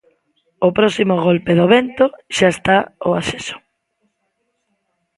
[0.67, 2.05] O próximo golpe de vento
[2.35, 3.55] xa está ó axexo.